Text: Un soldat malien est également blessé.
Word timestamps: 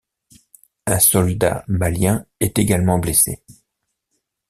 Un 0.87 0.99
soldat 0.99 1.63
malien 1.67 2.25
est 2.39 2.57
également 2.57 2.97
blessé. 2.97 3.43